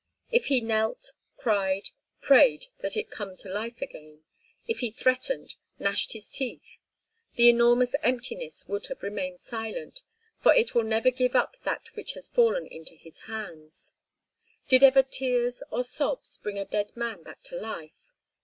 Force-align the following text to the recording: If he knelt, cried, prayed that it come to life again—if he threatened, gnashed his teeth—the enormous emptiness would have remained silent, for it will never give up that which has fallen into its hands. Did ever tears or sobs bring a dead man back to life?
If 0.31 0.45
he 0.45 0.61
knelt, 0.61 1.11
cried, 1.37 1.89
prayed 2.21 2.65
that 2.79 2.97
it 2.97 3.11
come 3.11 3.37
to 3.37 3.47
life 3.53 3.83
again—if 3.83 4.79
he 4.79 4.89
threatened, 4.89 5.53
gnashed 5.77 6.13
his 6.13 6.31
teeth—the 6.31 7.47
enormous 7.47 7.93
emptiness 8.01 8.65
would 8.67 8.87
have 8.87 9.03
remained 9.03 9.39
silent, 9.39 10.01
for 10.41 10.55
it 10.55 10.73
will 10.73 10.81
never 10.85 11.11
give 11.11 11.35
up 11.35 11.55
that 11.65 11.95
which 11.95 12.13
has 12.13 12.25
fallen 12.25 12.65
into 12.65 12.97
its 13.05 13.19
hands. 13.29 13.91
Did 14.67 14.83
ever 14.83 15.03
tears 15.03 15.61
or 15.69 15.83
sobs 15.83 16.35
bring 16.37 16.57
a 16.57 16.65
dead 16.65 16.97
man 16.97 17.21
back 17.21 17.43
to 17.43 17.55
life? 17.57 18.01